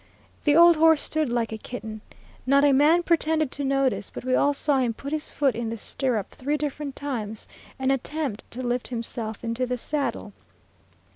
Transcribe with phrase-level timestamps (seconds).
[0.45, 2.01] The old horse stood like a kitten.
[2.47, 5.69] Not a man pretended to notice, but we all saw him put his foot in
[5.69, 10.33] the stirrup three different times and attempt to lift himself into the saddle.